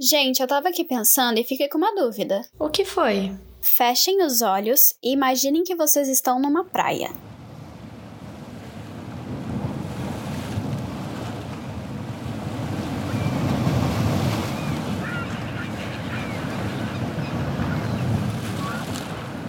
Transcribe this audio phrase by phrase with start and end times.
[0.00, 2.46] Gente, eu tava aqui pensando e fiquei com uma dúvida.
[2.56, 3.32] O que foi?
[3.60, 7.10] Fechem os olhos e imaginem que vocês estão numa praia.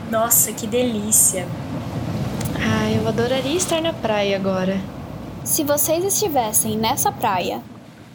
[0.09, 1.45] Nossa, que delícia!
[2.55, 4.81] Ah, eu adoraria estar na praia agora.
[5.45, 7.61] Se vocês estivessem nessa praia,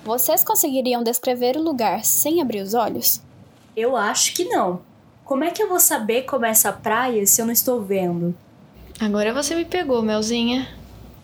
[0.04, 3.22] vocês conseguiriam descrever o lugar sem abrir os olhos?
[3.74, 4.82] Eu acho que não.
[5.24, 8.34] Como é que eu vou saber como é essa praia se eu não estou vendo?
[9.00, 10.68] Agora você me pegou, Melzinha.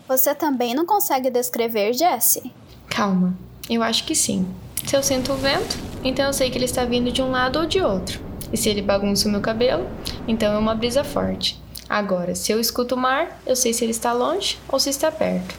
[0.07, 2.51] Você também não consegue descrever Jesse?
[2.89, 3.37] Calma,
[3.69, 4.47] eu acho que sim.
[4.85, 7.59] Se eu sinto o vento, então eu sei que ele está vindo de um lado
[7.59, 8.19] ou de outro.
[8.51, 9.87] E se ele bagunça o meu cabelo,
[10.27, 11.61] então é uma brisa forte.
[11.87, 15.11] Agora, se eu escuto o mar, eu sei se ele está longe ou se está
[15.11, 15.55] perto.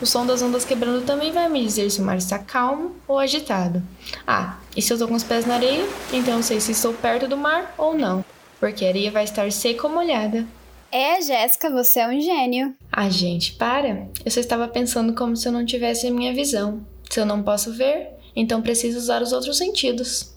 [0.00, 3.18] O som das ondas quebrando também vai me dizer se o mar está calmo ou
[3.18, 3.82] agitado.
[4.26, 6.92] Ah, e se eu estou com os pés na areia, então eu sei se estou
[6.92, 8.24] perto do mar ou não,
[8.58, 10.46] porque a areia vai estar seca ou molhada.
[10.90, 12.74] É, Jéssica, você é um gênio.
[12.92, 14.08] Ah, gente, para!
[14.24, 16.84] Eu só estava pensando como se eu não tivesse a minha visão.
[17.10, 20.34] Se eu não posso ver, então preciso usar os outros sentidos.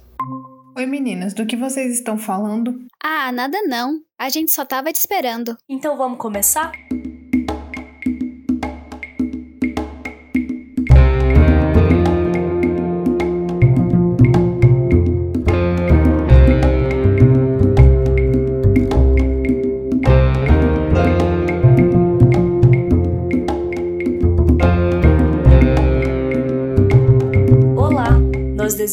[0.77, 2.85] Oi meninas, do que vocês estão falando?
[3.01, 4.01] Ah, nada não.
[4.17, 5.57] A gente só tava te esperando.
[5.69, 6.71] Então vamos começar?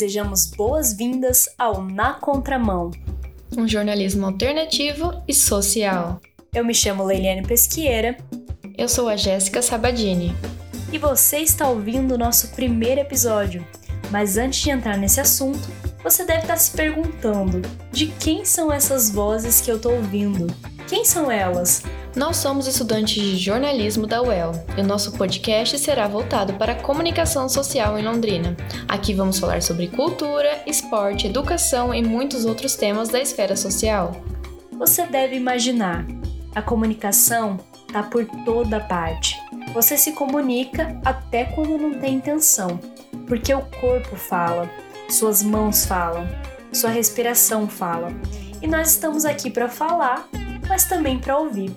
[0.03, 2.91] Desejamos boas-vindas ao Na Contramão.
[3.57, 6.21] Um jornalismo alternativo e social.
[6.53, 8.17] Eu me chamo Leiliane Pesqueira
[8.77, 10.35] Eu sou a Jéssica Sabadini.
[10.93, 13.65] e você está ouvindo o nosso primeiro episódio.
[14.11, 15.71] Mas antes de entrar nesse assunto,
[16.03, 20.49] você deve estar se perguntando: de quem são essas vozes que eu estou ouvindo?
[20.89, 21.85] Quem são elas?
[22.15, 26.83] Nós somos estudantes de jornalismo da UEL e o nosso podcast será voltado para a
[26.83, 28.55] comunicação social em Londrina.
[28.87, 34.13] Aqui vamos falar sobre cultura, esporte, educação e muitos outros temas da esfera social.
[34.73, 36.07] Você deve imaginar:
[36.55, 39.41] a comunicação está por toda parte.
[39.73, 42.79] Você se comunica até quando não tem intenção,
[43.27, 44.71] porque o corpo fala,
[45.09, 46.29] suas mãos falam,
[46.71, 48.13] sua respiração fala.
[48.61, 50.29] E nós estamos aqui para falar,
[50.69, 51.75] mas também para ouvir.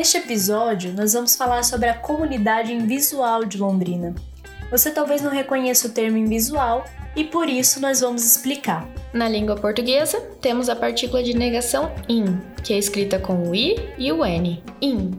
[0.00, 4.14] Neste episódio, nós vamos falar sobre a comunidade invisual de Londrina.
[4.70, 8.88] Você talvez não reconheça o termo invisual e por isso nós vamos explicar.
[9.12, 13.76] Na língua portuguesa, temos a partícula de negação in, que é escrita com o i
[13.98, 14.64] e o n.
[14.80, 15.10] In.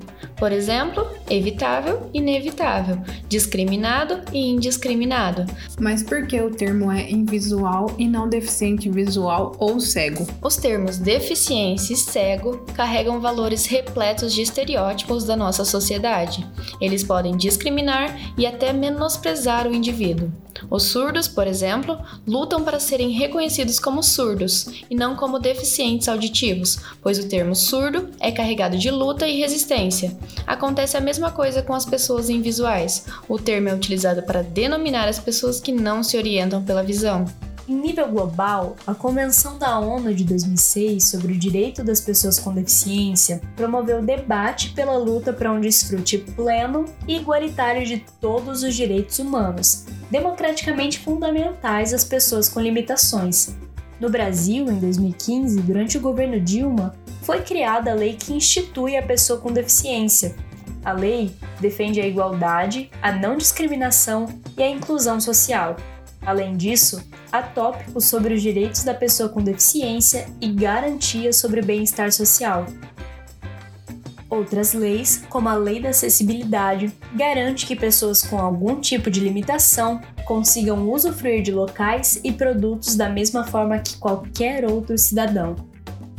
[0.41, 2.97] Por exemplo, evitável, inevitável,
[3.29, 5.45] discriminado e indiscriminado.
[5.79, 10.25] Mas por que o termo é invisual e não deficiente visual ou cego?
[10.41, 16.43] Os termos deficiência e cego carregam valores repletos de estereótipos da nossa sociedade.
[16.81, 20.31] Eles podem discriminar e até menosprezar o indivíduo.
[20.69, 21.97] Os surdos, por exemplo,
[22.27, 28.09] lutam para serem reconhecidos como surdos e não como deficientes auditivos, pois o termo surdo
[28.19, 30.15] é carregado de luta e resistência.
[30.45, 33.05] Acontece a mesma coisa com as pessoas invisuais.
[33.27, 37.25] O termo é utilizado para denominar as pessoas que não se orientam pela visão.
[37.67, 42.53] Em nível global, a Convenção da ONU de 2006 sobre o direito das pessoas com
[42.53, 49.19] deficiência promoveu debate pela luta para um desfrute pleno e igualitário de todos os direitos
[49.19, 53.55] humanos, democraticamente fundamentais às pessoas com limitações.
[54.01, 59.03] No Brasil, em 2015, durante o governo Dilma, foi criada a lei que institui a
[59.03, 60.35] pessoa com deficiência.
[60.83, 64.27] A lei defende a igualdade, a não discriminação
[64.57, 65.77] e a inclusão social.
[66.23, 71.65] Além disso, há tópicos sobre os direitos da pessoa com deficiência e garantias sobre o
[71.65, 72.65] bem-estar social.
[74.29, 79.99] Outras leis, como a Lei da Acessibilidade, garante que pessoas com algum tipo de limitação
[80.25, 85.70] consigam usufruir de locais e produtos da mesma forma que qualquer outro cidadão.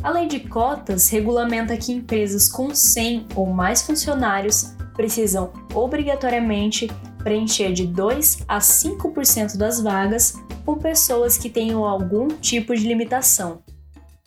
[0.03, 6.89] A Lei de Cotas regulamenta que empresas com 100 ou mais funcionários precisam obrigatoriamente
[7.19, 10.33] preencher de 2 a 5% das vagas
[10.65, 13.63] com pessoas que tenham algum tipo de limitação.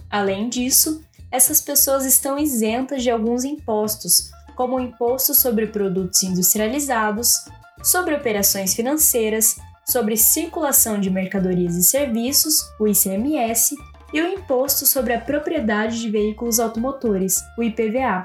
[0.08, 7.44] Além disso, essas pessoas estão isentas de alguns impostos, como o imposto sobre produtos industrializados,
[7.82, 13.76] sobre operações financeiras, sobre circulação de mercadorias e serviços, o ICMS,
[14.16, 18.24] e o Imposto sobre a Propriedade de Veículos Automotores, o IPVA.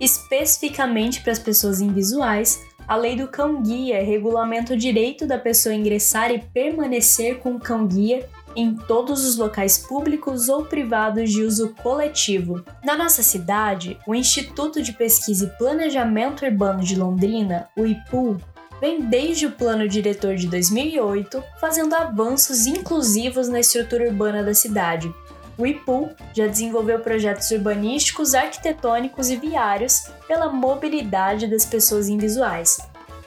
[0.00, 6.32] Especificamente para as pessoas invisuais, a lei do cão-guia regulamenta o direito da pessoa ingressar
[6.32, 12.64] e permanecer com o cão-guia em todos os locais públicos ou privados de uso coletivo.
[12.82, 18.38] Na nossa cidade, o Instituto de Pesquisa e Planejamento Urbano de Londrina, o IPU,
[18.80, 25.12] vem desde o plano diretor de 2008 fazendo avanços inclusivos na estrutura urbana da cidade.
[25.58, 32.78] O IPU já desenvolveu projetos urbanísticos, arquitetônicos e viários pela mobilidade das pessoas invisuais.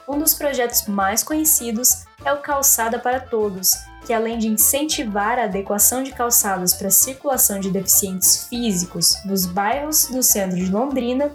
[0.08, 3.74] Um dos projetos mais conhecidos é o Calçada para Todos,
[4.06, 9.44] que além de incentivar a adequação de calçadas para a circulação de deficientes físicos nos
[9.44, 11.30] bairros do centro de Londrina,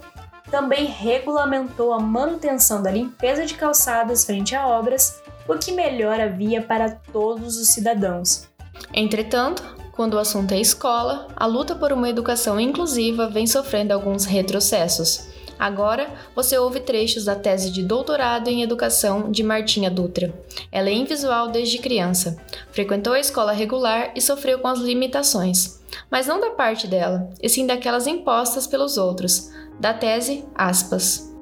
[0.50, 6.28] também regulamentou a manutenção da limpeza de calçadas frente a obras, o que melhora a
[6.28, 8.48] via para todos os cidadãos.
[8.92, 14.24] Entretanto, quando o assunto é escola, a luta por uma educação inclusiva vem sofrendo alguns
[14.24, 15.26] retrocessos.
[15.58, 20.32] Agora, você ouve trechos da tese de doutorado em educação de Martinha Dutra.
[20.70, 22.40] Ela é invisual desde criança,
[22.70, 27.48] frequentou a escola regular e sofreu com as limitações, mas não da parte dela, e
[27.48, 29.50] sim daquelas impostas pelos outros.
[29.80, 31.34] Da tese, aspas.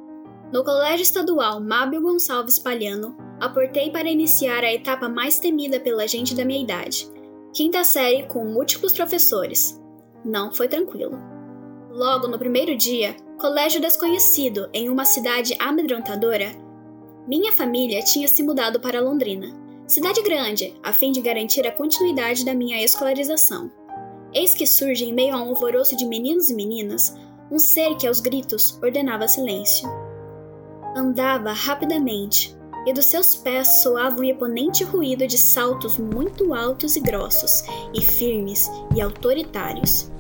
[0.51, 6.35] No Colégio Estadual Mábio Gonçalves Palhano, aportei para iniciar a etapa mais temida pela gente
[6.35, 7.07] da minha idade,
[7.57, 9.81] quinta série com múltiplos professores.
[10.23, 11.19] Não foi tranquilo.
[11.91, 16.53] Logo no primeiro dia, colégio desconhecido em uma cidade amedrontadora,
[17.27, 19.49] minha família tinha se mudado para Londrina,
[19.87, 23.73] cidade grande, a fim de garantir a continuidade da minha escolarização.
[24.35, 27.17] Eis que surge em meio a um alvoroço de meninos e meninas
[27.51, 29.89] um ser que aos gritos ordenava silêncio.
[30.95, 32.55] Andava rapidamente,
[32.87, 38.01] e dos seus pés soava um imponente ruído de saltos muito altos e grossos, e
[38.01, 40.11] firmes e autoritários.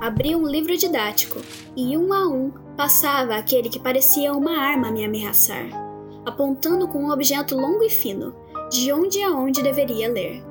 [0.00, 1.40] Abria um livro didático
[1.74, 5.68] e, um a um, passava aquele que parecia uma arma a me ameaçar,
[6.24, 8.34] apontando com um objeto longo e fino,
[8.70, 10.42] de onde a onde deveria ler.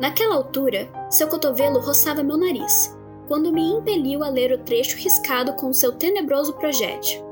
[0.00, 2.96] Naquela altura, seu cotovelo roçava meu nariz,
[3.26, 7.25] quando me impeliu a ler o trecho riscado com seu tenebroso projétil.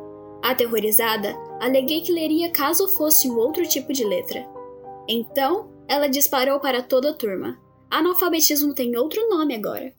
[0.44, 4.46] Aterrorizada, aleguei que leria caso fosse um outro tipo de letra.
[5.08, 7.58] Então, ela disparou para toda a turma.
[7.90, 9.90] Analfabetismo tem outro nome agora.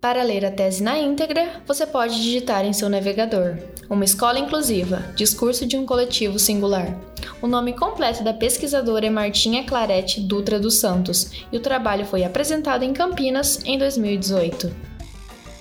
[0.00, 3.58] Para ler a tese na íntegra, você pode digitar em seu navegador
[3.90, 6.98] Uma Escola Inclusiva Discurso de um Coletivo Singular.
[7.42, 12.24] O nome completo da pesquisadora é Martinha Clarete Dutra dos Santos e o trabalho foi
[12.24, 14.91] apresentado em Campinas em 2018.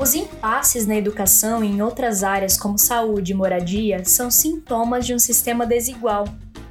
[0.01, 5.13] Os impasses na educação e em outras áreas como saúde e moradia são sintomas de
[5.13, 6.25] um sistema desigual.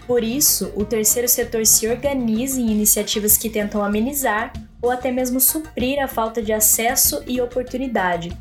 [0.04, 5.38] Por isso, o terceiro setor se organiza em iniciativas que tentam amenizar ou até mesmo
[5.38, 8.36] suprir a falta de acesso e oportunidade.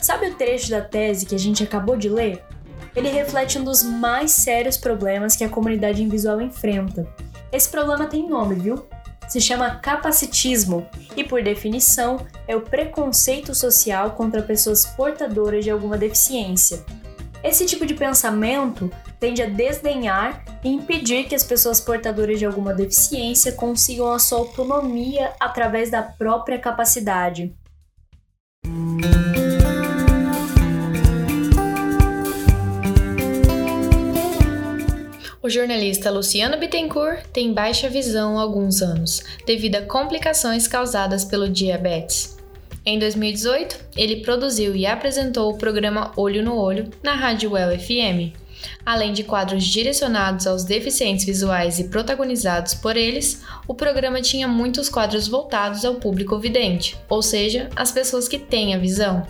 [0.00, 2.40] Sabe o trecho da tese que a gente acabou de ler?
[2.94, 7.12] Ele reflete um dos mais sérios problemas que a comunidade invisual enfrenta.
[7.50, 8.86] Esse problema tem nome, viu?
[9.28, 15.98] Se chama capacitismo e, por definição, é o preconceito social contra pessoas portadoras de alguma
[15.98, 16.82] deficiência.
[17.44, 18.90] Esse tipo de pensamento
[19.20, 24.38] tende a desdenhar e impedir que as pessoas portadoras de alguma deficiência consigam a sua
[24.38, 27.54] autonomia através da própria capacidade.
[35.48, 41.48] O jornalista Luciano Bittencourt tem baixa visão há alguns anos, devido a complicações causadas pelo
[41.48, 42.36] diabetes.
[42.84, 48.36] Em 2018, ele produziu e apresentou o programa Olho no Olho na Rádio Well FM.
[48.84, 54.90] Além de quadros direcionados aos deficientes visuais e protagonizados por eles, o programa tinha muitos
[54.90, 59.26] quadros voltados ao público vidente, ou seja, as pessoas que têm a visão.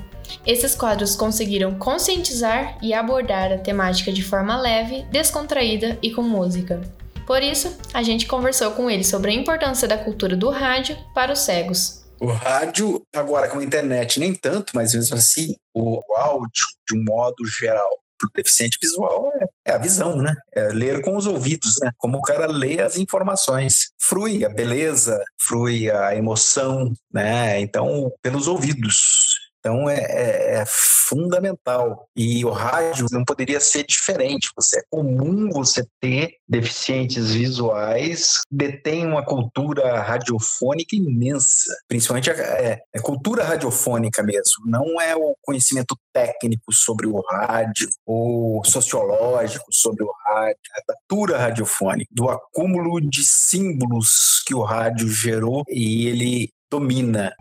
[0.47, 6.81] Esses quadros conseguiram conscientizar e abordar a temática de forma leve, descontraída e com música.
[7.27, 11.33] Por isso, a gente conversou com ele sobre a importância da cultura do rádio para
[11.33, 12.05] os cegos.
[12.21, 17.05] O rádio, agora com a internet, nem tanto, mas mesmo assim, o áudio, de um
[17.05, 20.35] modo geral, para o deficiente visual é, é, a visão, né?
[20.53, 21.93] É ler com os ouvidos, né?
[21.97, 23.93] Como o cara lê as informações.
[23.99, 27.61] Frui a beleza, frui a emoção, né?
[27.61, 29.28] Então, pelos ouvidos.
[29.59, 32.09] Então é, é, é, fundamental.
[32.17, 34.51] E o rádio não poderia ser diferente.
[34.57, 41.75] Você, é comum você ter deficientes visuais, detém uma cultura radiofônica imensa.
[41.89, 44.65] Principalmente a, é, é cultura radiofônica mesmo.
[44.67, 50.59] Não é o conhecimento técnico sobre o rádio ou sociológico sobre o rádio.
[50.77, 57.33] É a cultura radiofônica, do acúmulo de símbolos que o rádio gerou e ele domina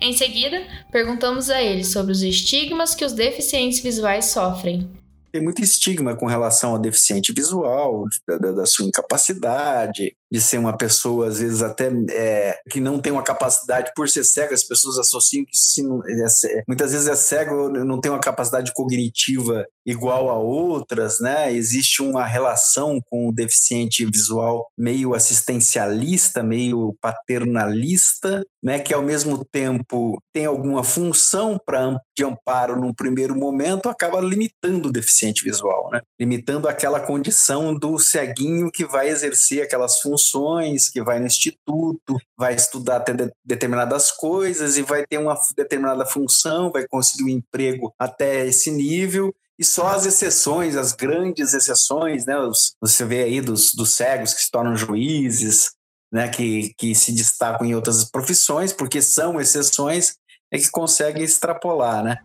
[0.00, 4.90] Em seguida, perguntamos a ele sobre os estigmas que os deficientes visuais sofrem.
[5.30, 10.76] Tem muito estigma com relação ao deficiente visual, da, da, sua incapacidade, de ser uma
[10.76, 14.96] pessoa, às vezes, até é, que não tem uma capacidade por ser cego, as pessoas
[14.98, 20.30] associam que se não, é, muitas vezes é cego, não tem uma capacidade cognitiva igual
[20.30, 21.52] a outras, né?
[21.52, 28.78] Existe uma relação com o deficiente visual meio assistencialista, meio paternalista, né?
[28.78, 34.88] Que ao mesmo tempo tem alguma função para de amparo num primeiro momento, acaba limitando
[34.88, 36.00] o deficiente visual, né?
[36.20, 42.18] Limitando aquela condição do ceguinho que vai exercer aquelas funções funções, que vai no instituto,
[42.36, 47.28] vai estudar até de, determinadas coisas e vai ter uma determinada função, vai conseguir um
[47.28, 49.34] emprego até esse nível.
[49.58, 52.38] E só as exceções, as grandes exceções, né?
[52.38, 55.72] Os, você vê aí dos, dos cegos que se tornam juízes,
[56.12, 56.28] né?
[56.28, 60.14] Que, que se destacam em outras profissões, porque são exceções,
[60.50, 62.18] é que conseguem extrapolar, né?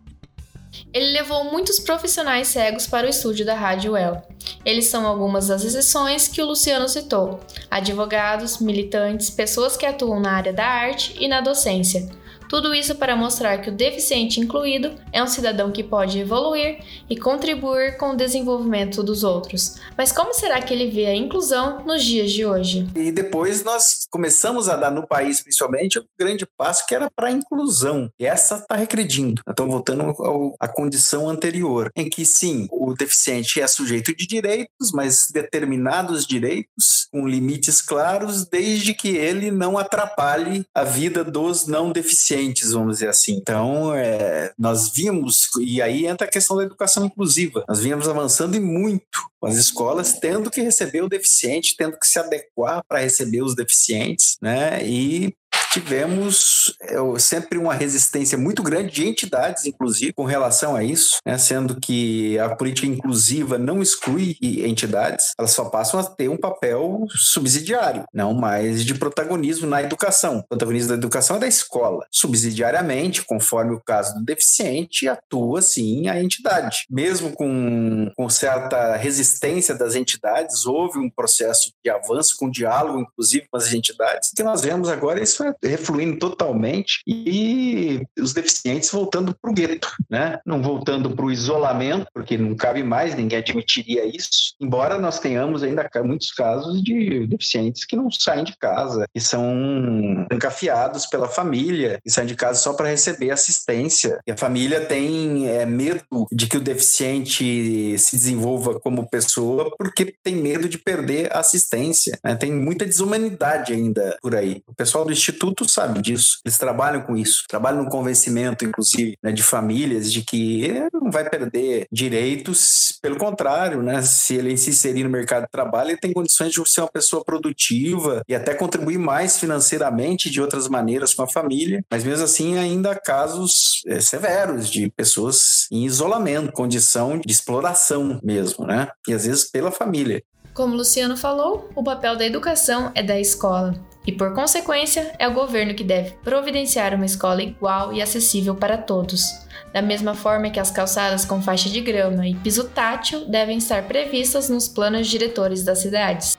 [0.92, 4.22] Ele levou muitos profissionais cegos para o estúdio da Rádio El.
[4.64, 7.40] Eles são algumas das exceções que o Luciano citou:
[7.70, 12.08] advogados, militantes, pessoas que atuam na área da arte e na docência.
[12.48, 16.78] Tudo isso para mostrar que o deficiente incluído é um cidadão que pode evoluir
[17.10, 19.76] e contribuir com o desenvolvimento dos outros.
[19.96, 22.86] Mas como será que ele vê a inclusão nos dias de hoje?
[22.94, 27.28] E depois nós começamos a dar no país, principalmente, um grande passo que era para
[27.28, 28.10] a inclusão.
[28.18, 29.42] E essa está regredindo.
[29.48, 30.14] Estamos voltando
[30.60, 37.08] à condição anterior, em que sim, o deficiente é sujeito de direitos, mas determinados direitos
[37.10, 42.94] com limites claros, desde que ele não atrapalhe a vida dos não deficientes deficientes, vamos
[42.94, 43.34] dizer assim.
[43.34, 48.56] Então, é, nós vimos, e aí entra a questão da educação inclusiva, nós vínhamos avançando
[48.56, 49.04] e muito
[49.42, 54.36] as escolas tendo que receber o deficiente, tendo que se adequar para receber os deficientes,
[54.42, 54.84] né?
[54.84, 55.34] E
[55.80, 61.36] tivemos é, sempre uma resistência muito grande de entidades, inclusive, com relação a isso, né?
[61.36, 67.04] sendo que a política inclusiva não exclui entidades, elas só passam a ter um papel
[67.10, 70.38] subsidiário, não mais de protagonismo na educação.
[70.38, 72.06] O protagonismo da educação é da escola.
[72.10, 76.86] Subsidiariamente, conforme o caso do deficiente, atua sim a entidade.
[76.90, 83.46] Mesmo com, com certa resistência das entidades, houve um processo de avanço, com diálogo, inclusive,
[83.50, 84.30] com as entidades.
[84.30, 89.54] O que nós vemos agora, isso é refluindo totalmente e os deficientes voltando para o
[89.54, 90.38] gueto, né?
[90.44, 94.54] Não voltando para o isolamento, porque não cabe mais, ninguém admitiria isso.
[94.60, 100.26] Embora nós tenhamos ainda muitos casos de deficientes que não saem de casa, que são
[100.32, 104.20] encafiados pela família, que saem de casa só para receber assistência.
[104.26, 110.14] E a família tem é, medo de que o deficiente se desenvolva como pessoa porque
[110.22, 112.18] tem medo de perder a assistência.
[112.22, 112.34] Né?
[112.34, 114.62] Tem muita desumanidade ainda por aí.
[114.66, 116.38] O pessoal do Instituto adultos sabem disso.
[116.44, 121.28] Eles trabalham com isso, trabalham no convencimento, inclusive, né, de famílias de que não vai
[121.28, 124.02] perder direitos, pelo contrário, né?
[124.02, 127.24] Se ele se inserir no mercado de trabalho, ele tem condições de ser uma pessoa
[127.24, 131.84] produtiva e até contribuir mais financeiramente de outras maneiras com a família.
[131.90, 138.20] Mas mesmo assim, ainda há casos é, severos de pessoas em isolamento, condição de exploração
[138.22, 138.88] mesmo, né?
[139.08, 140.22] E às vezes pela família.
[140.52, 143.74] Como Luciano falou, o papel da educação é da escola.
[144.06, 148.78] E por consequência, é o governo que deve providenciar uma escola igual e acessível para
[148.78, 149.44] todos.
[149.72, 153.82] Da mesma forma que as calçadas com faixa de grama e piso tátil devem estar
[153.82, 156.36] previstas nos planos diretores das cidades.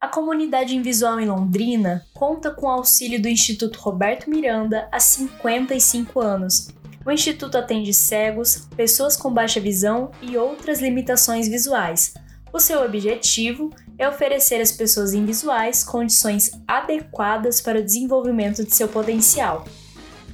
[0.00, 6.20] A comunidade invisual em Londrina conta com o auxílio do Instituto Roberto Miranda há 55
[6.20, 6.72] anos
[7.04, 12.14] o Instituto atende cegos, pessoas com baixa visão e outras limitações visuais.
[12.52, 18.86] O seu objetivo é oferecer às pessoas invisuais condições adequadas para o desenvolvimento de seu
[18.88, 19.64] potencial.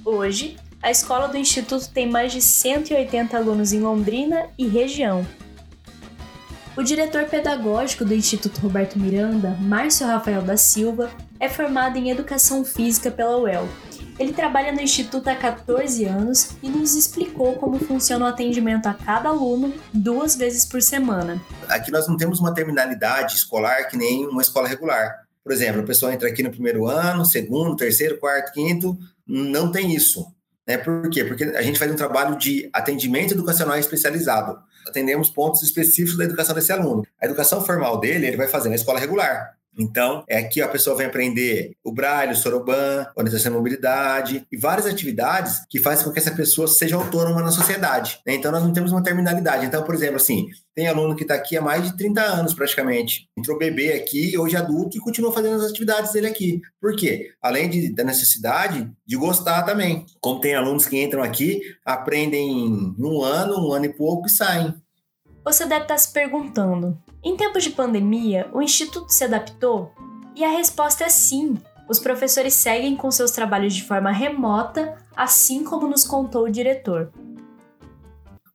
[0.04, 5.24] Hoje, a escola do Instituto tem mais de 180 alunos em Londrina e região.
[6.76, 12.64] O diretor pedagógico do Instituto Roberto Miranda, Márcio Rafael da Silva, é formado em Educação
[12.64, 13.68] Física pela UEL
[14.18, 18.94] ele trabalha no Instituto há 14 anos e nos explicou como funciona o atendimento a
[18.94, 21.40] cada aluno duas vezes por semana.
[21.68, 25.22] Aqui nós não temos uma terminalidade escolar que nem uma escola regular.
[25.44, 29.94] Por exemplo, a pessoa entra aqui no primeiro ano, segundo, terceiro, quarto, quinto, não tem
[29.94, 30.26] isso.
[30.66, 30.76] Né?
[30.76, 31.24] Por quê?
[31.24, 34.58] Porque a gente faz um trabalho de atendimento educacional especializado.
[34.86, 37.06] Atendemos pontos específicos da educação desse aluno.
[37.20, 40.96] A educação formal dele, ele vai fazer na escola regular Então, é aqui a pessoa
[40.96, 46.12] vem aprender o braille, o soroban, orientação e mobilidade e várias atividades que fazem com
[46.12, 48.20] que essa pessoa seja autônoma na sociedade.
[48.26, 48.34] Né?
[48.34, 49.64] Então, nós não temos uma terminalidade.
[49.64, 53.28] Então, por exemplo, assim, tem aluno que está aqui há mais de 30 anos, praticamente.
[53.36, 56.60] Entrou bebê aqui, hoje adulto, e continua fazendo as atividades dele aqui.
[56.80, 57.30] Por quê?
[57.40, 60.04] Além de, da necessidade de gostar também.
[60.20, 64.74] Como tem alunos que entram aqui, aprendem um ano, um ano e pouco e saem.
[65.48, 69.94] Você deve estar se perguntando: em tempos de pandemia, o Instituto se adaptou?
[70.36, 71.56] E a resposta é sim.
[71.88, 77.10] Os professores seguem com seus trabalhos de forma remota, assim como nos contou o diretor.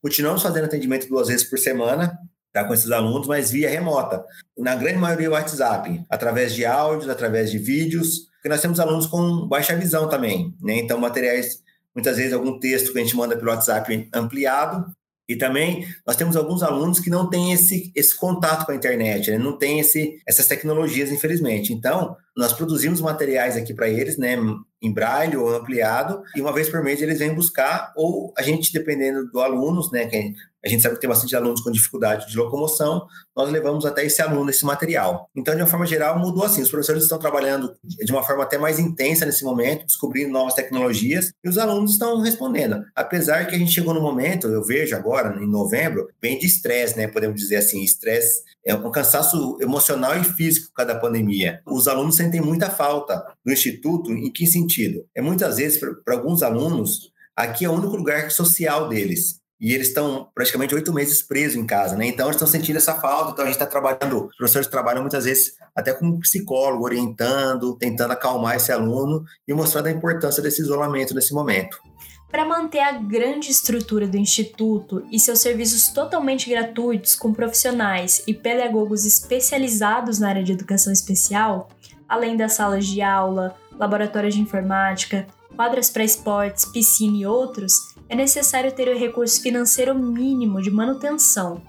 [0.04, 2.16] Continuamos fazendo atendimento duas vezes por semana,
[2.54, 4.24] tá, com esses alunos, mas via remota.
[4.56, 9.48] Na grande maioria, WhatsApp, através de áudios, através de vídeos, porque nós temos alunos com
[9.48, 10.78] baixa visão também, né?
[10.78, 11.64] Então, materiais,
[11.96, 14.86] muitas vezes, algum texto que a gente manda pelo WhatsApp ampliado,
[15.28, 19.32] e também nós temos alguns alunos que não têm esse, esse contato com a internet,
[19.32, 19.38] né?
[19.38, 21.74] não têm esse, essas tecnologias, infelizmente.
[21.74, 24.36] Então, nós produzimos materiais aqui para eles, né,
[24.82, 28.74] em braille ou ampliado, e uma vez por mês eles vêm buscar, ou a gente,
[28.74, 30.08] dependendo do alunos, né,
[30.66, 33.06] a gente sabe que tem bastante alunos com dificuldade de locomoção,
[33.36, 35.30] nós levamos até esse aluno esse material.
[35.36, 36.62] Então, de uma forma geral, mudou assim.
[36.62, 41.34] Os professores estão trabalhando de uma forma até mais intensa nesse momento, descobrindo novas tecnologias,
[41.44, 42.82] e os alunos estão respondendo.
[42.96, 46.96] Apesar que a gente chegou no momento, eu vejo agora, em novembro, bem de estresse,
[46.96, 47.08] né?
[47.08, 51.60] Podemos dizer assim, estresse é um cansaço emocional e físico por causa da pandemia.
[51.68, 55.06] Os alunos sentem muita falta do instituto, em que sentido?
[55.14, 59.88] É muitas vezes, para alguns alunos, aqui é o único lugar social deles e eles
[59.88, 62.06] estão praticamente oito meses presos em casa, né?
[62.06, 63.32] Então eles estão sentindo essa falta.
[63.32, 67.74] Então a gente está trabalhando, os professores trabalham muitas vezes até com um psicólogo, orientando,
[67.78, 71.78] tentando acalmar esse aluno e mostrando a importância desse isolamento nesse momento.
[72.30, 78.34] Para manter a grande estrutura do Instituto e seus serviços totalmente gratuitos com profissionais e
[78.34, 81.70] pedagogos especializados na área de educação especial,
[82.10, 88.16] além das salas de aula, laboratórios de informática, quadras para esportes, piscina e outros, é
[88.16, 91.62] necessário ter o recurso financeiro mínimo de manutenção.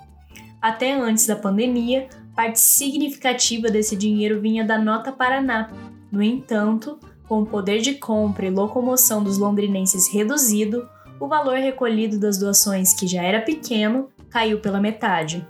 [0.61, 5.71] Até antes da pandemia, parte significativa desse dinheiro vinha da Nota Paraná.
[6.11, 6.99] No entanto,
[7.29, 10.89] com o poder de compra e locomoção dos londrinenses reduzido,
[11.21, 15.47] o valor recolhido das doações, que já era pequeno, caiu pela metade.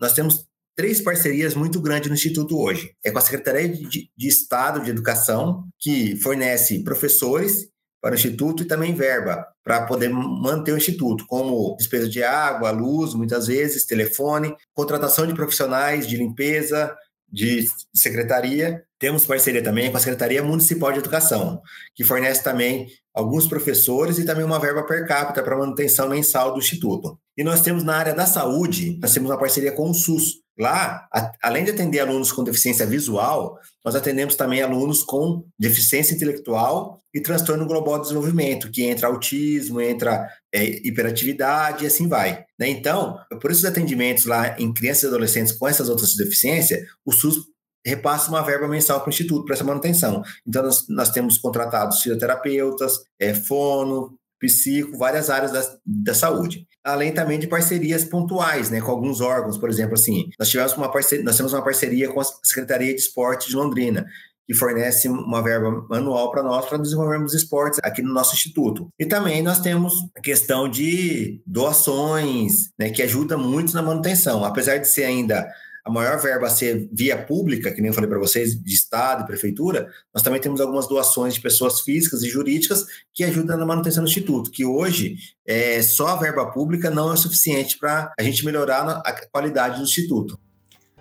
[0.00, 2.92] Nós temos três parcerias muito grandes no Instituto hoje.
[3.04, 7.71] É com a Secretaria de, Estado de Educação, que fornece professores
[8.02, 12.72] para o Instituto e também verba para poder manter o Instituto, como despesa de água,
[12.72, 16.92] luz, muitas vezes, telefone, contratação de profissionais de limpeza,
[17.30, 18.82] de secretaria.
[18.98, 21.62] Temos parceria também com a Secretaria Municipal de Educação,
[21.94, 26.58] que fornece também alguns professores e também uma verba per capita para manutenção mensal do
[26.58, 27.16] Instituto.
[27.36, 31.08] E nós temos na área da saúde, nós temos uma parceria com o SUS, Lá,
[31.12, 37.02] a, além de atender alunos com deficiência visual, nós atendemos também alunos com deficiência intelectual
[37.14, 42.44] e transtorno global de desenvolvimento, que entra autismo, entra é, hiperatividade e assim vai.
[42.58, 42.68] Né?
[42.68, 47.36] Então, por esses atendimentos lá em crianças e adolescentes com essas outras deficiências, o SUS
[47.84, 50.22] repassa uma verba mensal para o Instituto para essa manutenção.
[50.46, 57.12] Então, nós, nós temos contratados fisioterapeutas, é, fono, psico, várias áreas da, da saúde além
[57.12, 61.24] também de parcerias pontuais, né, com alguns órgãos, por exemplo, assim, nós tivemos uma parceria,
[61.24, 64.06] nós temos uma parceria com a Secretaria de Esporte de Londrina,
[64.46, 68.88] que fornece uma verba anual para nós para desenvolvermos esportes aqui no nosso instituto.
[68.98, 74.78] E também nós temos a questão de doações, né, que ajuda muito na manutenção, apesar
[74.78, 75.48] de ser ainda
[75.84, 79.24] a maior verba a ser via pública, que nem eu falei para vocês, de Estado
[79.24, 83.66] e Prefeitura, nós também temos algumas doações de pessoas físicas e jurídicas que ajudam na
[83.66, 85.16] manutenção do Instituto, que hoje
[85.46, 89.84] é, só a verba pública não é suficiente para a gente melhorar a qualidade do
[89.84, 90.38] Instituto.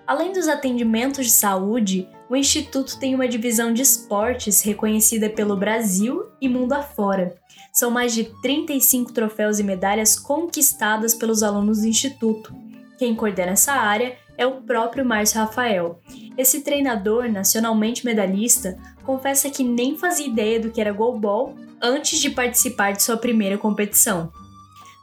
[0.08, 6.26] Além dos atendimentos de saúde, o Instituto tem uma divisão de esportes reconhecida pelo Brasil
[6.42, 7.36] e mundo afora.
[7.72, 12.54] São mais de 35 troféus e medalhas conquistadas pelos alunos do Instituto.
[12.98, 16.00] Quem coordena essa área é o próprio Márcio Rafael.
[16.36, 22.32] Esse treinador, nacionalmente medalhista, confessa que nem fazia ideia do que era goalball antes de
[22.32, 24.32] participar de sua primeira competição.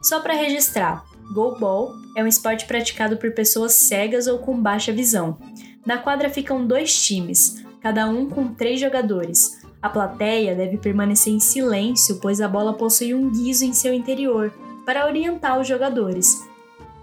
[0.03, 5.39] Só para registrar, goalball é um esporte praticado por pessoas cegas ou com baixa visão.
[5.87, 9.61] Na quadra ficam dois times, cada um com três jogadores.
[9.81, 14.53] A plateia deve permanecer em silêncio, pois a bola possui um guiso em seu interior
[14.85, 16.45] para orientar os jogadores.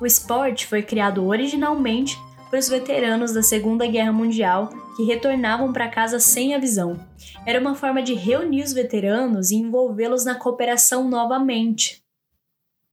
[0.01, 5.89] O esporte foi criado originalmente para os veteranos da Segunda Guerra Mundial que retornavam para
[5.89, 6.99] casa sem a visão.
[7.45, 12.03] Era uma forma de reunir os veteranos e envolvê-los na cooperação novamente.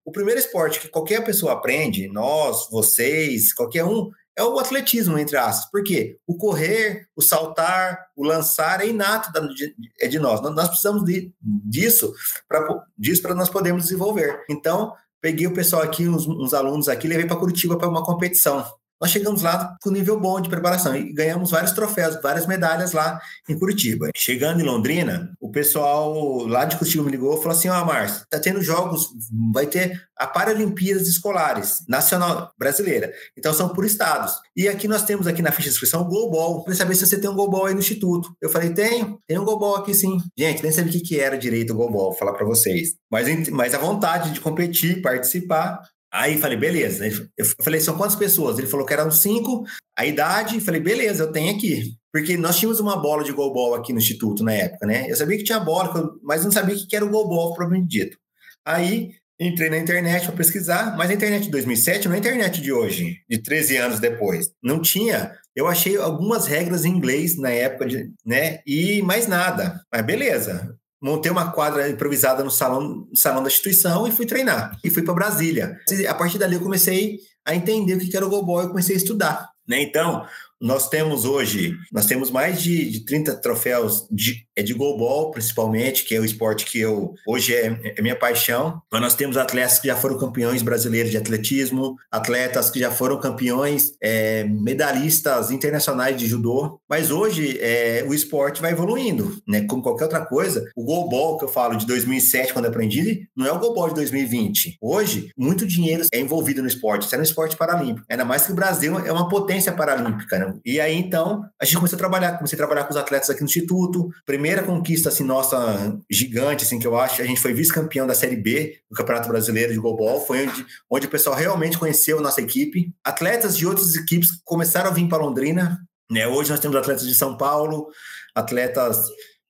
[0.05, 5.37] O primeiro esporte que qualquer pessoa aprende, nós, vocês, qualquer um, é o atletismo, entre
[5.37, 5.71] aspas.
[5.71, 6.19] Por quê?
[6.27, 10.41] O correr, o saltar, o lançar é inato de, é de nós.
[10.41, 12.13] Nós precisamos de, disso
[12.49, 14.43] para nós podermos desenvolver.
[14.51, 18.67] Então, peguei o pessoal aqui, uns, uns alunos aqui, levei para Curitiba para uma competição.
[19.03, 23.21] Nós chegamos lá com nível bom de preparação e ganhamos vários troféus, várias medalhas lá
[23.49, 24.11] em Curitiba.
[24.15, 27.85] Chegando em Londrina, o pessoal lá de Curitiba me ligou e falou assim: Ó, oh,
[27.85, 29.09] Márcio, tá tendo jogos,
[29.53, 33.13] vai ter a Paralimpíadas Escolares Nacional Brasileira.
[33.37, 34.35] Então são por estados.
[34.57, 36.63] E aqui nós temos aqui na ficha de inscrição o Global.
[36.63, 38.33] Queria saber se você tem um Global aí no Instituto.
[38.41, 40.17] Eu falei: tenho, tem um Global aqui sim.
[40.39, 42.95] Gente, nem sabia o que era direito o Global, vou falar para vocês.
[43.11, 45.81] Mas, mas a vontade de competir, participar,
[46.13, 47.09] Aí falei, beleza.
[47.39, 48.59] Eu falei, são quantas pessoas?
[48.59, 49.65] Ele falou que eram cinco,
[49.97, 50.61] a idade.
[50.61, 51.95] Falei, beleza, eu tenho aqui.
[52.13, 55.11] Porque nós tínhamos uma bola de goalball aqui no Instituto na época, né?
[55.11, 58.19] Eu sabia que tinha bola, mas não sabia o que era o goalball, propriamente dito.
[58.67, 62.61] Aí entrei na internet para pesquisar, mas a internet de 2007 não é a internet
[62.61, 64.51] de hoje, de 13 anos depois.
[64.63, 65.33] Não tinha.
[65.57, 68.61] Eu achei algumas regras em inglês na época, de, né?
[68.67, 69.81] E mais nada.
[69.91, 74.79] Mas beleza montei uma quadra improvisada no salão, no salão da instituição e fui treinar.
[74.85, 75.77] E fui para Brasília.
[76.09, 78.99] A partir dali eu comecei a entender o que era o goalball e comecei a
[78.99, 79.51] estudar.
[79.67, 79.83] Né?
[79.83, 80.25] Então,
[80.61, 86.05] nós temos hoje, nós temos mais de, de 30 troféus de, é de goalball, principalmente,
[86.05, 88.81] que é o esporte que eu hoje é, é minha paixão.
[88.91, 93.19] Mas nós temos atletas que já foram campeões brasileiros de atletismo, atletas que já foram
[93.19, 96.81] campeões, é, medalhistas internacionais de judô.
[96.89, 99.63] Mas hoje é, o esporte vai evoluindo, né?
[99.63, 103.53] Como qualquer outra coisa, o goalball que eu falo de 2007, quando aprendi, não é
[103.53, 104.79] o goalball de 2020.
[104.81, 108.07] Hoje, muito dinheiro é envolvido no esporte, é no esporte paralímpico.
[108.11, 110.55] Ainda mais que o Brasil é uma potência paralímpica, né?
[110.65, 112.37] E aí, então, a gente começou a trabalhar.
[112.37, 114.09] Comecei a trabalhar com os atletas aqui no Instituto.
[114.43, 118.35] Primeira conquista, assim, nossa, gigante, assim, que eu acho, a gente foi vice-campeão da Série
[118.35, 120.27] B do Campeonato Brasileiro de Golbol.
[120.27, 122.93] Foi onde, onde o pessoal realmente conheceu a nossa equipe.
[123.05, 125.79] Atletas de outras equipes começaram a vir para Londrina.
[126.11, 126.27] Né?
[126.27, 127.87] Hoje nós temos atletas de São Paulo,
[128.35, 128.99] atletas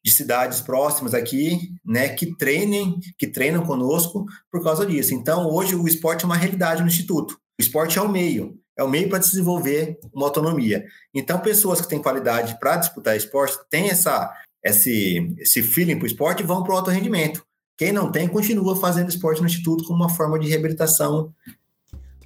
[0.04, 5.14] de cidades próximas aqui, né, que treinem, que treinam conosco por causa disso.
[5.14, 7.38] Então, hoje o esporte é uma realidade no instituto.
[7.58, 10.84] O esporte é o meio é o meio para desenvolver uma autonomia.
[11.14, 14.32] Então, pessoas que têm qualidade para disputar esporte têm essa,
[14.64, 17.44] esse, esse feeling para o esporte vão para o alto rendimento.
[17.76, 21.32] Quem não tem, continua fazendo esporte no Instituto como uma forma de reabilitação.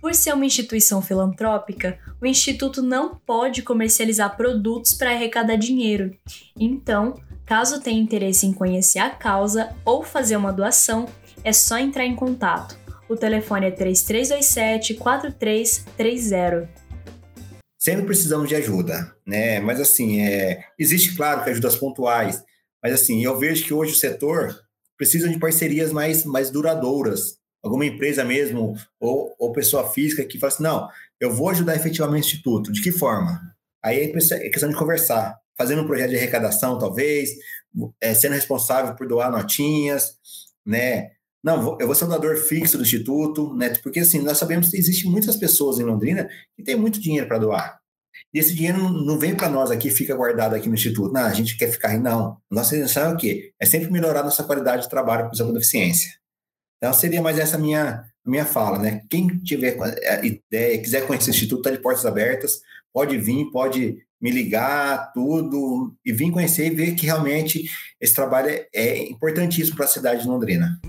[0.00, 6.14] Por ser uma instituição filantrópica, o Instituto não pode comercializar produtos para arrecadar dinheiro.
[6.58, 11.06] Então, caso tenha interesse em conhecer a causa ou fazer uma doação,
[11.42, 12.78] é só entrar em contato.
[13.08, 16.68] O telefone é 3327-4330.
[17.86, 19.60] Sempre precisamos de ajuda, né?
[19.60, 20.64] Mas assim, é...
[20.76, 22.42] existe, claro, que ajudas pontuais,
[22.82, 24.60] mas assim, eu vejo que hoje o setor
[24.96, 27.38] precisa de parcerias mais, mais duradouras.
[27.62, 30.88] Alguma empresa mesmo, ou, ou pessoa física que fala assim, não,
[31.20, 32.72] eu vou ajudar efetivamente o Instituto.
[32.72, 33.40] De que forma?
[33.80, 35.38] Aí é questão de conversar.
[35.56, 37.36] Fazendo um projeto de arrecadação, talvez,
[38.00, 40.16] é, sendo responsável por doar notinhas,
[40.66, 41.12] né?
[41.46, 43.72] Não, eu vou ser um doador fixo do Instituto, né?
[43.80, 47.38] Porque assim, nós sabemos que existem muitas pessoas em Londrina que têm muito dinheiro para
[47.38, 47.78] doar.
[48.34, 51.12] E esse dinheiro não vem para nós aqui, fica guardado aqui no Instituto.
[51.12, 52.36] Não, a gente quer ficar aí, não.
[52.50, 53.52] Nossa intenção é o quê?
[53.60, 56.10] É sempre melhorar nossa qualidade de trabalho com pessoas com deficiência.
[56.78, 59.02] Então, seria mais essa minha, minha fala, né?
[59.08, 59.78] Quem tiver
[60.24, 62.60] ideia, quiser conhecer o Instituto, está de portas abertas,
[62.92, 68.48] pode vir, pode me ligar, tudo, e vir conhecer e ver que realmente esse trabalho
[68.48, 70.80] é, é importantíssimo para a cidade de Londrina.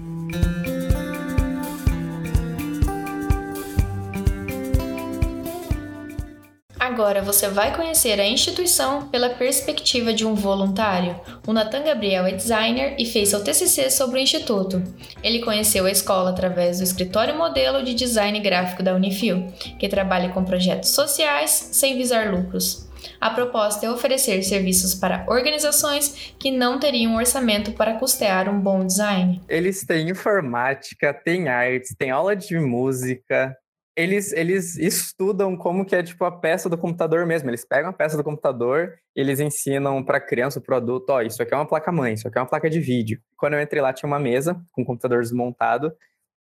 [6.97, 11.15] Agora você vai conhecer a instituição pela perspectiva de um voluntário.
[11.45, 14.81] O Nathan Gabriel é designer e fez seu TCC sobre o instituto.
[15.21, 19.45] Ele conheceu a escola através do escritório modelo de design gráfico da Unifil,
[19.77, 22.89] que trabalha com projetos sociais sem visar lucros.
[23.21, 28.83] A proposta é oferecer serviços para organizações que não teriam orçamento para custear um bom
[28.83, 29.39] design.
[29.47, 33.55] Eles têm informática, têm artes, têm aula de música,
[33.97, 37.49] eles, eles estudam como que é tipo a peça do computador mesmo.
[37.49, 41.41] Eles pegam a peça do computador eles ensinam para criança, para o adulto, ó, isso
[41.41, 43.19] aqui é uma placa-mãe, isso aqui é uma placa de vídeo.
[43.35, 45.91] Quando eu entrei lá tinha uma mesa com o computador desmontado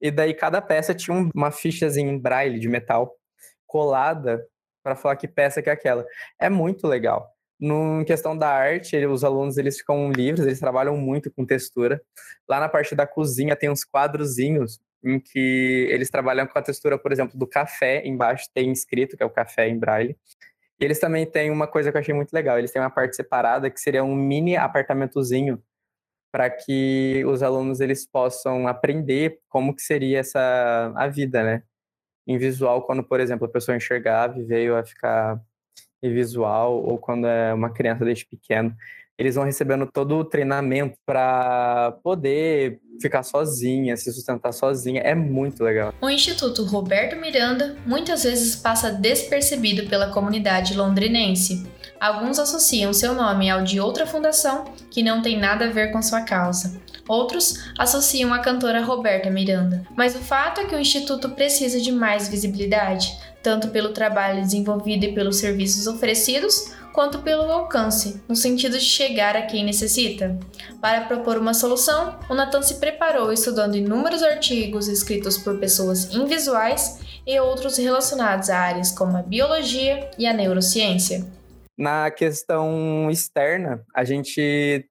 [0.02, 3.16] e daí cada peça tinha uma fichazinha em braille de metal
[3.68, 4.44] colada
[4.84, 6.04] para falar que peça que é aquela.
[6.40, 7.30] É muito legal.
[7.60, 12.02] No, questão da arte, os alunos eles ficam livres, eles trabalham muito com textura.
[12.50, 16.98] Lá na parte da cozinha tem uns quadrozinhos em que eles trabalham com a textura,
[16.98, 18.06] por exemplo, do café.
[18.06, 20.18] Embaixo tem escrito que é o café em braille.
[20.80, 22.58] E eles também têm uma coisa que eu achei muito legal.
[22.58, 25.62] Eles têm uma parte separada que seria um mini apartamentozinho
[26.32, 31.64] para que os alunos eles possam aprender como que seria essa a vida, né?
[32.28, 35.42] em visual quando, por exemplo, a pessoa enxergava e veio a ficar
[36.02, 38.76] visual ou quando é uma criança desde pequeno
[39.18, 45.02] eles vão recebendo todo o treinamento para poder ficar sozinha, se sustentar sozinha.
[45.02, 45.94] É muito legal.
[46.02, 51.66] O Instituto Roberto Miranda muitas vezes passa despercebido pela comunidade londrinense.
[52.00, 56.02] Alguns associam seu nome ao de outra fundação que não tem nada a ver com
[56.02, 56.82] sua causa.
[57.08, 59.86] Outros associam a cantora Roberta Miranda.
[59.96, 65.06] Mas o fato é que o Instituto precisa de mais visibilidade, tanto pelo trabalho desenvolvido
[65.06, 70.38] e pelos serviços oferecidos, quanto pelo alcance, no sentido de chegar a quem necessita.
[70.80, 77.22] Para propor uma solução, o Natan se preparou estudando inúmeros artigos escritos por pessoas invisuais
[77.26, 81.26] e outros relacionados a áreas como a biologia e a neurociência.
[81.76, 84.88] Na questão externa, a gente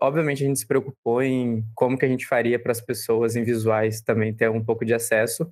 [0.00, 4.02] obviamente a gente se preocupou em como que a gente faria para as pessoas invisuais
[4.02, 5.50] também ter um pouco de acesso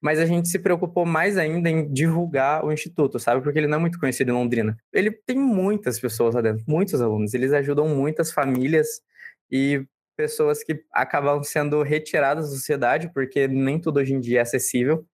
[0.00, 3.42] mas a gente se preocupou mais ainda em divulgar o instituto, sabe?
[3.42, 4.76] Porque ele não é muito conhecido em Londrina.
[4.92, 7.34] Ele tem muitas pessoas lá dentro, muitos alunos.
[7.34, 9.00] Eles ajudam muitas famílias
[9.50, 9.84] e
[10.16, 15.04] pessoas que acabam sendo retiradas da sociedade, porque nem tudo hoje em dia é acessível.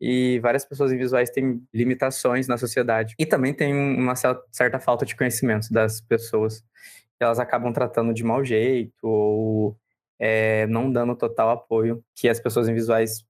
[0.00, 3.14] E várias pessoas invisuais têm limitações na sociedade.
[3.18, 4.14] E também tem uma
[4.50, 6.64] certa falta de conhecimento das pessoas.
[7.20, 9.76] Elas acabam tratando de mau jeito ou
[10.18, 13.24] é, não dando total apoio que as pessoas invisuais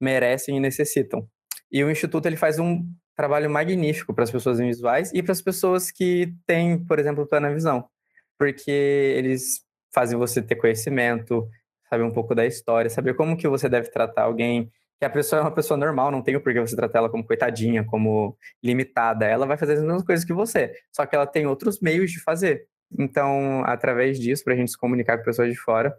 [0.00, 1.26] merecem e necessitam.
[1.70, 2.84] E o Instituto ele faz um
[3.16, 7.52] trabalho magnífico para as pessoas visuais e para as pessoas que têm, por exemplo, plena
[7.52, 7.88] visão,
[8.38, 9.60] porque eles
[9.92, 11.48] fazem você ter conhecimento,
[11.88, 15.40] saber um pouco da história, saber como que você deve tratar alguém, que a pessoa
[15.40, 19.26] é uma pessoa normal, não tem o porquê você tratar ela como coitadinha, como limitada.
[19.26, 22.20] Ela vai fazer as mesmas coisas que você, só que ela tem outros meios de
[22.20, 22.66] fazer.
[22.98, 25.94] Então, através disso, para a gente se comunicar com pessoas de fora,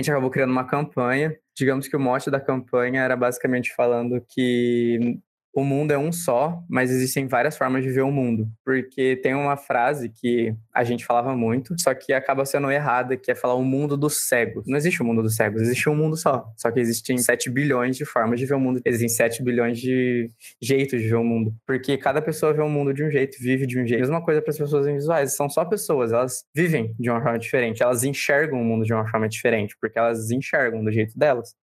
[0.00, 1.36] gente acabou criando uma campanha.
[1.56, 5.18] Digamos que o mote da campanha era basicamente falando que
[5.52, 8.48] o mundo é um só, mas existem várias formas de ver o mundo.
[8.64, 13.30] Porque tem uma frase que a gente falava muito, só que acaba sendo errada, que
[13.30, 14.64] é falar o mundo dos cegos.
[14.66, 16.44] Não existe o mundo dos cegos, existe um mundo só.
[16.56, 18.80] Só que existem 7 bilhões de formas de ver o mundo.
[18.84, 20.30] Existem 7 bilhões de
[20.62, 21.52] jeitos de ver o mundo.
[21.66, 24.00] Porque cada pessoa vê o mundo de um jeito, vive de um jeito.
[24.00, 27.82] Mesma coisa para as pessoas invisuais, são só pessoas, elas vivem de uma forma diferente,
[27.82, 31.54] elas enxergam o mundo de uma forma diferente, porque elas enxergam do jeito delas.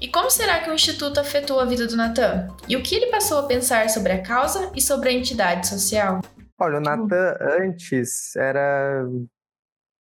[0.00, 2.48] E como será que o Instituto afetou a vida do Natan?
[2.68, 6.20] E o que ele passou a pensar sobre a causa e sobre a entidade social?
[6.58, 9.06] Olha, o Natan antes era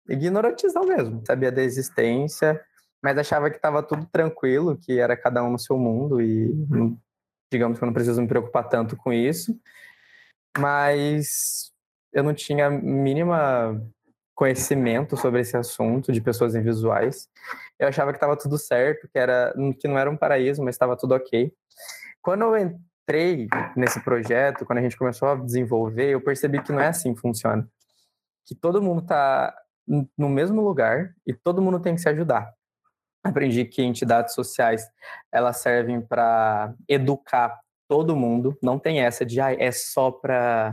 [0.08, 2.62] ignorantizão mesmo, sabia da existência,
[3.02, 6.52] mas achava que estava tudo tranquilo, que era cada um no seu mundo e
[7.52, 9.58] digamos que eu não preciso me preocupar tanto com isso.
[10.58, 11.72] Mas
[12.14, 13.82] eu não tinha mínima
[14.34, 17.30] conhecimento sobre esse assunto de pessoas invisuais.
[17.80, 20.96] Eu achava que estava tudo certo, que era que não era um paraíso, mas estava
[20.96, 21.52] tudo ok.
[22.22, 26.80] Quando eu entrei nesse projeto, quando a gente começou a desenvolver, eu percebi que não
[26.80, 27.68] é assim que funciona.
[28.46, 29.56] Que todo mundo está
[30.18, 32.52] no mesmo lugar e todo mundo tem que se ajudar.
[33.24, 34.88] Aprendi que entidades sociais
[35.32, 38.58] elas servem para educar todo mundo.
[38.62, 40.70] Não tem essa de ah, é só para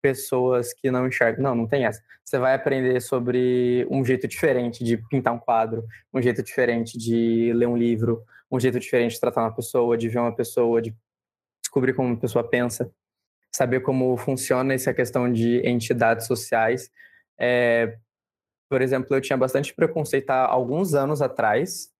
[0.00, 1.42] pessoas que não enxergam.
[1.42, 2.02] Não, não tem essa.
[2.24, 7.52] Você vai aprender sobre um jeito diferente de pintar um quadro, um jeito diferente de
[7.54, 10.94] ler um livro, um jeito diferente de tratar uma pessoa, de ver uma pessoa, de
[11.62, 12.90] descobrir como uma pessoa pensa,
[13.52, 16.90] saber como funciona essa questão de entidades sociais.
[17.38, 17.96] É,
[18.68, 21.90] por exemplo, eu tinha bastante preconceito há alguns anos atrás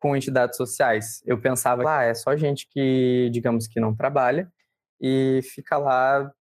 [0.00, 1.22] com entidades sociais.
[1.26, 4.50] Eu pensava, ah, é só gente que, digamos, que não trabalha
[5.00, 6.32] e fica lá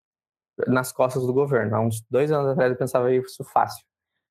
[0.67, 1.75] nas costas do governo.
[1.75, 3.83] Há uns dois anos atrás eu pensava isso fácil.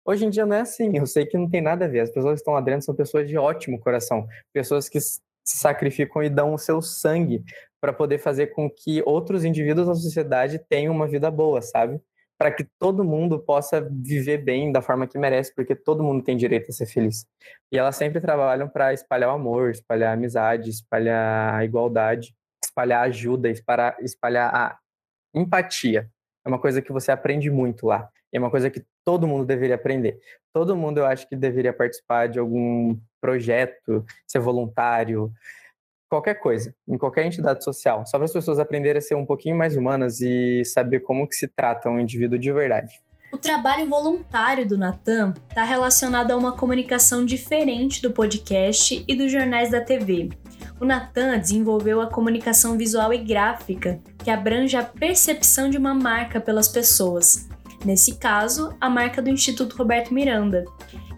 [0.07, 2.01] Hoje em dia não é assim, eu sei que não tem nada a ver.
[2.01, 6.23] As pessoas que estão lá dentro são pessoas de ótimo coração, pessoas que se sacrificam
[6.23, 7.43] e dão o seu sangue
[7.81, 12.01] para poder fazer com que outros indivíduos da sociedade tenham uma vida boa, sabe?
[12.39, 16.37] Para que todo mundo possa viver bem da forma que merece, porque todo mundo tem
[16.37, 17.27] direito a ser feliz.
[17.71, 23.01] E elas sempre trabalham para espalhar o amor, espalhar a amizade, espalhar a igualdade, espalhar
[23.03, 24.79] a ajuda, espalhar a
[25.35, 26.11] empatia
[26.45, 28.09] é uma coisa que você aprende muito lá.
[28.33, 30.19] É uma coisa que todo mundo deveria aprender.
[30.53, 35.33] Todo mundo, eu acho que deveria participar de algum projeto, ser voluntário,
[36.09, 39.57] qualquer coisa, em qualquer entidade social, só para as pessoas aprenderem a ser um pouquinho
[39.57, 43.01] mais humanas e saber como que se trata um indivíduo de verdade.
[43.33, 49.33] O trabalho voluntário do Natan está relacionado a uma comunicação diferente do podcast e dos
[49.33, 50.31] jornais da TV
[50.81, 56.41] o Natan desenvolveu a comunicação visual e gráfica, que abrange a percepção de uma marca
[56.41, 57.49] pelas pessoas.
[57.85, 60.65] Nesse caso, a marca do Instituto Roberto Miranda.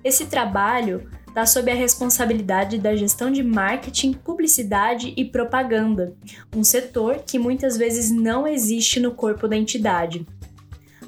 [0.02, 6.14] Esse trabalho está sob a responsabilidade da gestão de marketing, publicidade e propaganda,
[6.54, 10.26] um setor que muitas vezes não existe no corpo da entidade.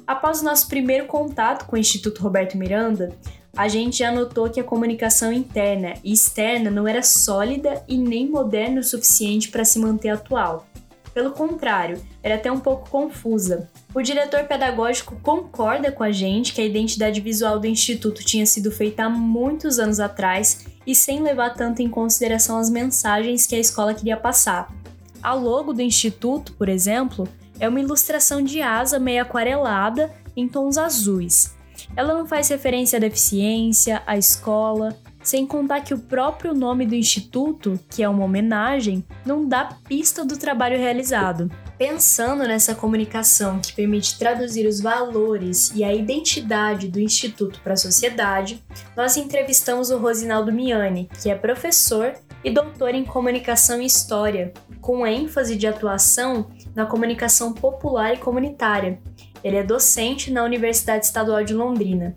[0.05, 3.09] Após o nosso primeiro contato com o Instituto Roberto Miranda,
[3.55, 8.29] a gente já notou que a comunicação interna e externa não era sólida e nem
[8.29, 10.67] moderna o suficiente para se manter atual.
[11.13, 13.69] Pelo contrário, era até um pouco confusa.
[13.93, 18.71] O diretor pedagógico concorda com a gente que a identidade visual do Instituto tinha sido
[18.71, 23.59] feita há muitos anos atrás e sem levar tanto em consideração as mensagens que a
[23.59, 24.73] escola queria passar.
[25.21, 27.27] A logo do Instituto, por exemplo,
[27.59, 31.53] é uma ilustração de asa meio aquarelada em tons azuis.
[31.95, 36.95] Ela não faz referência à deficiência, à escola, sem contar que o próprio nome do
[36.95, 41.51] instituto, que é uma homenagem, não dá pista do trabalho realizado.
[41.77, 47.77] Pensando nessa comunicação que permite traduzir os valores e a identidade do instituto para a
[47.77, 48.63] sociedade,
[48.97, 55.05] nós entrevistamos o Rosinaldo Miani, que é professor e doutor em comunicação e história, com
[55.05, 58.99] ênfase de atuação na comunicação popular e comunitária.
[59.43, 62.15] Ele é docente na Universidade Estadual de Londrina.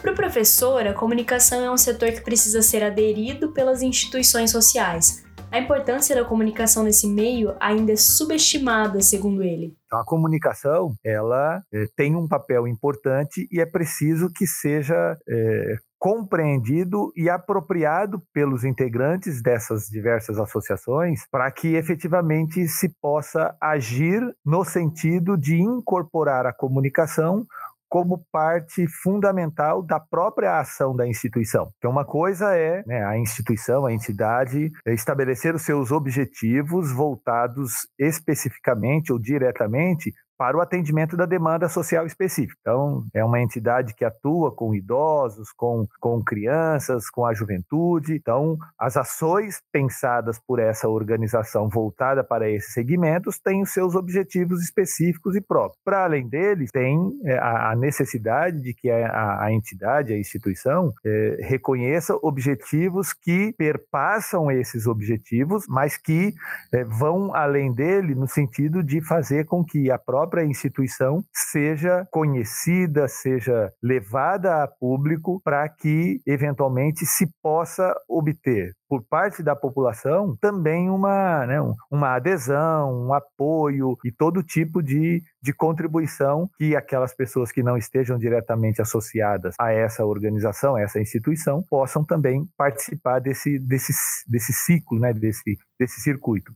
[0.00, 5.22] Para o professor, a comunicação é um setor que precisa ser aderido pelas instituições sociais.
[5.52, 9.76] A importância da comunicação nesse meio ainda é subestimada, segundo ele.
[9.92, 17.12] A comunicação ela é, tem um papel importante e é preciso que seja é, compreendido
[17.14, 25.36] e apropriado pelos integrantes dessas diversas associações para que efetivamente se possa agir no sentido
[25.38, 27.46] de incorporar a comunicação
[27.88, 31.70] como parte fundamental da própria ação da instituição.
[31.78, 39.12] Então, uma coisa é né, a instituição, a entidade, estabelecer os seus objetivos voltados especificamente
[39.12, 42.58] ou diretamente para o atendimento da demanda social específica.
[42.62, 48.16] Então, é uma entidade que atua com idosos, com, com crianças, com a juventude.
[48.16, 54.64] Então, as ações pensadas por essa organização voltada para esses segmentos têm os seus objetivos
[54.64, 55.78] específicos e próprios.
[55.84, 61.36] Para além deles, tem é, a necessidade de que a, a entidade, a instituição, é,
[61.42, 66.34] reconheça objetivos que perpassam esses objetivos, mas que
[66.74, 72.08] é, vão além dele no sentido de fazer com que a própria própria instituição seja
[72.10, 80.36] conhecida, seja levada a público para que eventualmente se possa obter por parte da população
[80.38, 81.56] também uma, né,
[81.90, 87.78] uma adesão, um apoio e todo tipo de, de contribuição que aquelas pessoas que não
[87.78, 93.94] estejam diretamente associadas a essa organização, a essa instituição, possam também participar desse, desse,
[94.28, 96.52] desse ciclo, né, desse, desse circuito.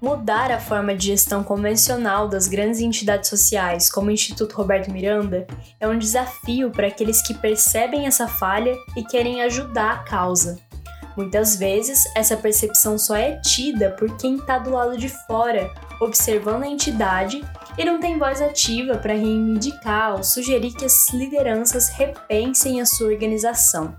[0.00, 5.46] Mudar a forma de gestão convencional das grandes entidades sociais, como o Instituto Roberto Miranda,
[5.78, 10.58] é um desafio para aqueles que percebem essa falha e querem ajudar a causa.
[11.16, 15.70] Muitas vezes, essa percepção só é tida por quem está do lado de fora,
[16.00, 17.44] observando a entidade
[17.76, 23.08] e não tem voz ativa para reivindicar ou sugerir que as lideranças repensem a sua
[23.08, 23.94] organização.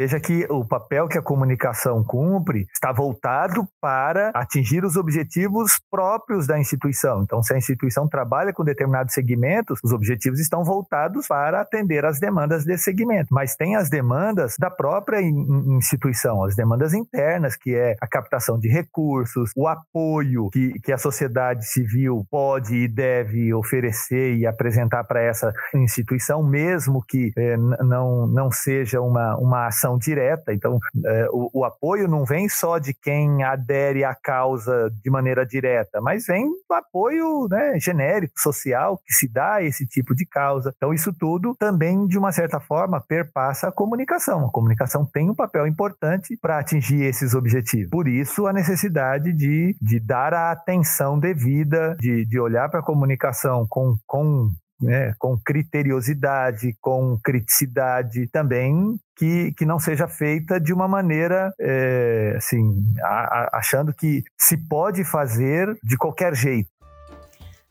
[0.00, 6.46] Veja que o papel que a comunicação cumpre está voltado para atingir os objetivos próprios
[6.46, 7.22] da instituição.
[7.22, 12.18] Então, se a instituição trabalha com determinados segmentos, os objetivos estão voltados para atender às
[12.18, 13.28] demandas desse segmento.
[13.30, 18.70] Mas tem as demandas da própria instituição, as demandas internas, que é a captação de
[18.70, 25.20] recursos, o apoio que, que a sociedade civil pode e deve oferecer e apresentar para
[25.20, 30.52] essa instituição, mesmo que eh, não, não seja uma, uma ação direta.
[30.52, 35.46] Então, é, o, o, apoio não vem só de quem adere à causa de maneira
[35.46, 40.26] direta, mas vem do apoio né, genérico, social, que se dá a esse tipo de
[40.26, 40.72] causa.
[40.76, 44.46] Então, isso tudo também, de uma certa forma, perpassa a comunicação.
[44.46, 47.90] A comunicação tem um papel importante para atingir esses objetivos.
[47.90, 52.84] Por isso, a necessidade de, de dar a atenção devida, de, de olhar para a
[52.84, 54.50] comunicação com, com
[54.80, 62.34] né, com criteriosidade, com criticidade também, que, que não seja feita de uma maneira, é,
[62.36, 66.70] assim, a, a, achando que se pode fazer de qualquer jeito.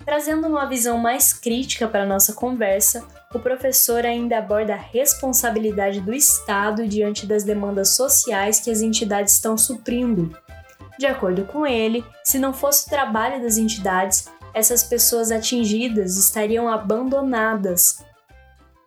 [0.05, 6.01] Trazendo uma visão mais crítica para a nossa conversa, o professor ainda aborda a responsabilidade
[6.01, 10.35] do Estado diante das demandas sociais que as entidades estão suprindo.
[10.97, 14.27] De acordo com ele, se não fosse o trabalho das entidades,
[14.59, 18.05] essas pessoas atingidas estariam abandonadas.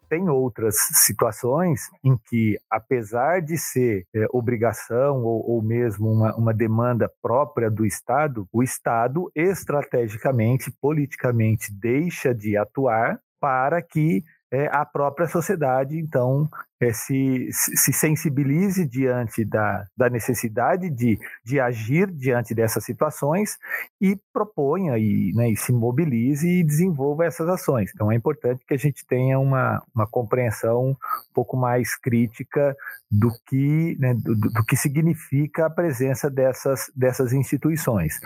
[0.09, 6.53] Tem outras situações em que, apesar de ser é, obrigação ou, ou mesmo uma, uma
[6.53, 14.23] demanda própria do Estado, o Estado estrategicamente, politicamente, deixa de atuar para que
[14.53, 16.47] é, a própria sociedade, então,
[16.79, 23.57] é, se, se sensibilize diante da, da necessidade de, de agir diante dessas situações
[23.99, 27.91] e proponha e, né, e se mobilize e desenvolva essas ações.
[27.95, 30.97] Então, é importante que a gente tenha uma, uma compreensão um
[31.33, 32.77] pouco mais crítica
[33.11, 38.21] do que, né, do, do que significa a presença dessas, dessas instituições.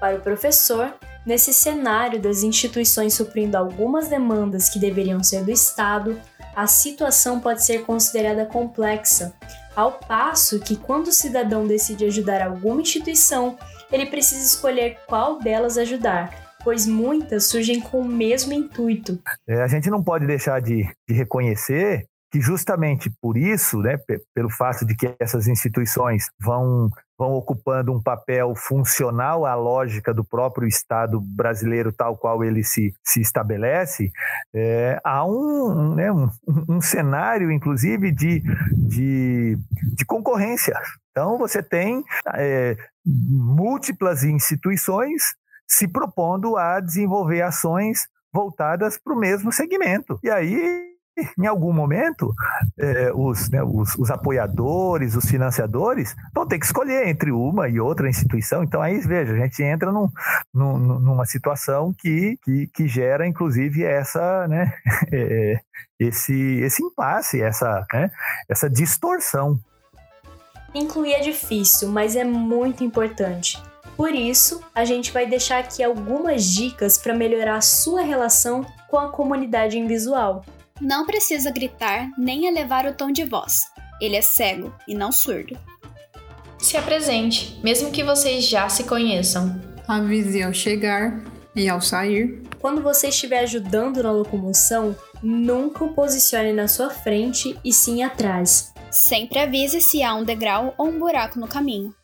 [0.00, 0.94] Para o professor,
[1.26, 6.20] nesse cenário das instituições suprindo algumas demandas que deveriam ser do Estado,
[6.54, 9.32] a situação pode ser considerada complexa,
[9.76, 13.56] ao passo que, quando o cidadão decide ajudar alguma instituição,
[13.92, 19.18] ele precisa escolher qual delas ajudar, pois muitas surgem com o mesmo intuito.
[19.46, 23.98] É, a gente não pode deixar de, de reconhecer que justamente por isso, né,
[24.34, 30.24] pelo fato de que essas instituições vão vão ocupando um papel funcional à lógica do
[30.24, 34.12] próprio Estado brasileiro tal qual ele se, se estabelece,
[34.54, 36.30] é, há um, né, um,
[36.68, 38.40] um, cenário, inclusive, de,
[38.72, 39.58] de,
[39.96, 40.78] de concorrência.
[41.10, 42.04] Então, você tem
[42.36, 45.34] é, múltiplas instituições
[45.66, 50.20] se propondo a desenvolver ações voltadas para o mesmo segmento.
[50.22, 50.97] E aí
[51.38, 52.32] em algum momento,
[52.78, 57.80] é, os, né, os, os, apoiadores, os financiadores, vão ter que escolher entre uma e
[57.80, 58.62] outra instituição.
[58.62, 60.08] Então, aí, veja, a gente entra num,
[60.52, 64.72] num, numa situação que, que, que, gera, inclusive, essa, né,
[65.12, 65.60] é,
[65.98, 68.10] esse, esse impasse, essa, né,
[68.48, 69.58] essa distorção.
[70.74, 73.60] Incluir é difícil, mas é muito importante.
[73.96, 78.96] Por isso, a gente vai deixar aqui algumas dicas para melhorar a sua relação com
[78.96, 80.44] a comunidade invisual.
[80.80, 83.62] Não precisa gritar nem elevar o tom de voz.
[84.00, 85.58] Ele é cego e não surdo.
[86.58, 89.60] Se apresente, mesmo que vocês já se conheçam.
[89.86, 91.22] Avise ao chegar
[91.54, 92.42] e ao sair.
[92.60, 98.72] Quando você estiver ajudando na locomoção, nunca o posicione na sua frente e sim atrás.
[98.90, 101.94] Sempre avise se há um degrau ou um buraco no caminho.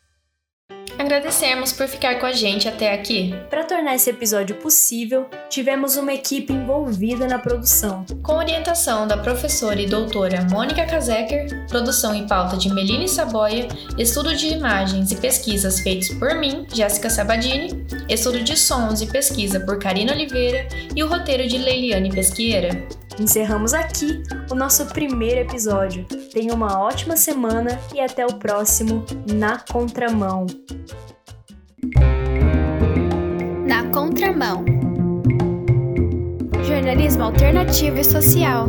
[0.97, 3.35] Agradecemos por ficar com a gente até aqui.
[3.49, 8.05] Para tornar esse episódio possível, tivemos uma equipe envolvida na produção.
[8.23, 13.67] Com orientação da professora e doutora Mônica Kazeker, produção e pauta de Meline Saboia,
[13.97, 19.59] estudo de imagens e pesquisas feitos por mim, Jéssica Sabadini, estudo de sons e pesquisa
[19.59, 22.69] por Karina Oliveira e o roteiro de Leiliane Pesqueira.
[23.19, 26.05] Encerramos aqui o nosso primeiro episódio.
[26.33, 30.45] Tenha uma ótima semana e até o próximo Na Contramão.
[33.65, 34.65] Na Contramão
[36.65, 38.67] Jornalismo alternativo e social.